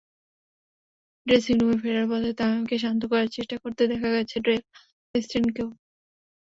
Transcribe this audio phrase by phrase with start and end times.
[1.27, 4.61] ড্রেসিংরুমে ফেরার পথে তামিমকে শান্ত করার চেষ্টা করতে দেখা গেছে ডেল
[5.15, 5.69] স্টেইনকেও।